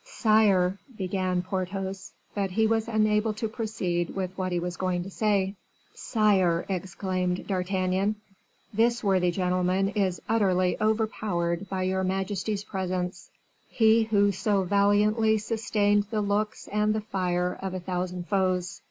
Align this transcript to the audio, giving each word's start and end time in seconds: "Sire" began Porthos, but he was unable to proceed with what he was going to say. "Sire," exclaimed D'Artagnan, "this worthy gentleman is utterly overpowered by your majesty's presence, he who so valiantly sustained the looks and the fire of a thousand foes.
"Sire" 0.03 0.79
began 0.97 1.43
Porthos, 1.43 2.11
but 2.33 2.49
he 2.49 2.65
was 2.65 2.87
unable 2.87 3.33
to 3.35 3.47
proceed 3.47 4.09
with 4.15 4.35
what 4.35 4.51
he 4.51 4.57
was 4.59 4.75
going 4.75 5.03
to 5.03 5.11
say. 5.11 5.53
"Sire," 5.93 6.65
exclaimed 6.67 7.45
D'Artagnan, 7.45 8.15
"this 8.73 9.03
worthy 9.03 9.29
gentleman 9.29 9.89
is 9.89 10.19
utterly 10.27 10.75
overpowered 10.81 11.69
by 11.69 11.83
your 11.83 12.03
majesty's 12.03 12.63
presence, 12.63 13.29
he 13.69 14.05
who 14.05 14.31
so 14.31 14.63
valiantly 14.63 15.37
sustained 15.37 16.07
the 16.09 16.21
looks 16.21 16.67
and 16.69 16.95
the 16.95 17.01
fire 17.01 17.59
of 17.61 17.75
a 17.75 17.79
thousand 17.79 18.27
foes. 18.27 18.79